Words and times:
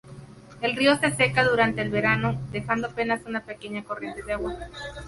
El 0.61 0.75
río 0.75 0.97
se 0.97 1.11
seca 1.11 1.43
durante 1.43 1.83
el 1.83 1.91
verano, 1.91 2.41
dejando 2.51 2.87
apenas 2.87 3.23
una 3.27 3.45
pequeña 3.45 3.83
corriente 3.83 4.23
de 4.23 4.33
agua. 4.33 4.55